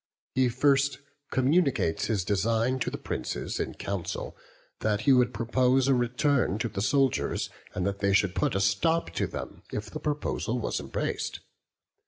He 0.33 0.49
first 0.49 0.97
communicates 1.29 2.05
his 2.05 2.25
design 2.25 2.79
to 2.79 2.89
the 2.89 2.97
princes 2.97 3.59
in 3.59 3.75
council 3.75 4.35
that 4.79 5.01
he 5.01 5.13
would 5.13 5.31
propose 5.31 5.87
a 5.87 5.93
return 5.93 6.57
to 6.57 6.69
the 6.69 6.81
soldiers, 6.81 7.51
and 7.75 7.85
that 7.85 7.99
they 7.99 8.11
should 8.11 8.33
put 8.33 8.55
a 8.55 8.61
stop 8.61 9.11
to 9.11 9.27
them 9.27 9.61
if 9.71 9.91
the 9.91 9.99
proposal 9.99 10.57
was 10.57 10.79
embraced. 10.79 11.41